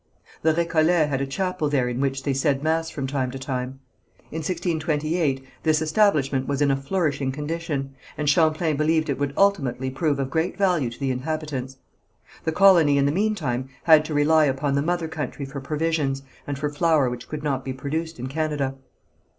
The 0.41 0.55
Récollets 0.55 1.09
had 1.09 1.21
a 1.21 1.27
chapel 1.27 1.69
there 1.69 1.87
in 1.87 1.99
which 2.01 2.23
they 2.23 2.33
said 2.33 2.63
mass 2.63 2.89
from 2.89 3.05
time 3.05 3.29
to 3.29 3.37
time. 3.37 3.81
In 4.31 4.37
1628 4.39 5.45
this 5.61 5.79
establishment 5.79 6.47
was 6.47 6.59
in 6.59 6.71
a 6.71 6.75
flourishing 6.75 7.31
condition, 7.31 7.93
and 8.17 8.27
Champlain 8.27 8.75
believed 8.77 9.11
it 9.11 9.19
would 9.19 9.31
ultimately 9.37 9.91
prove 9.91 10.17
of 10.17 10.31
great 10.31 10.57
value 10.57 10.89
to 10.89 10.99
the 10.99 11.11
inhabitants. 11.11 11.77
The 12.45 12.51
colony 12.51 12.97
in 12.97 13.05
the 13.05 13.11
meantime 13.11 13.69
had 13.83 14.03
to 14.05 14.15
rely 14.15 14.45
upon 14.45 14.73
the 14.73 14.81
mother 14.81 15.07
country 15.07 15.45
for 15.45 15.61
provisions, 15.61 16.23
and 16.47 16.57
for 16.57 16.71
flour 16.71 17.07
which 17.07 17.29
could 17.29 17.43
not 17.43 17.63
be 17.63 17.71
produced 17.71 18.17
in 18.17 18.25
Canada. 18.25 18.73